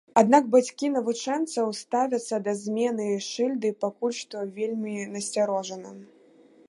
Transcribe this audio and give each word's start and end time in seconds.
Аднак 0.19 0.45
бацькі 0.53 0.87
навучэнцаў 0.93 1.69
ставяцца 1.81 2.39
да 2.47 2.55
змены 2.61 3.05
шыльды 3.29 3.71
пакуль 3.85 4.17
што 4.21 4.47
вельмі 4.57 4.97
насцярожана. 5.17 5.97